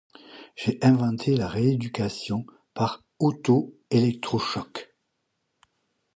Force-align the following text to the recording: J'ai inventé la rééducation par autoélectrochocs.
J'ai 0.55 0.79
inventé 0.83 1.35
la 1.35 1.47
rééducation 1.47 2.47
par 2.73 3.03
autoélectrochocs. 3.19 4.91